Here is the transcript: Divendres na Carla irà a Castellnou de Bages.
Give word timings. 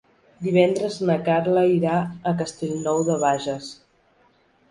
Divendres 0.45 0.95
na 1.09 1.17
Carla 1.27 1.65
irà 1.73 1.99
a 2.31 2.35
Castellnou 2.41 3.05
de 3.11 3.17
Bages. 3.27 3.67